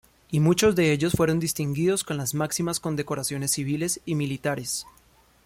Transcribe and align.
Y 0.31 0.39
muchos 0.39 0.75
de 0.75 0.91
ellos 0.91 1.13
fueron 1.13 1.39
distinguidos 1.39 2.03
con 2.03 2.17
las 2.17 2.33
máximas 2.33 2.79
condecoraciones 2.79 3.51
civiles 3.51 3.99
y 4.03 4.15
militares. 4.15 4.87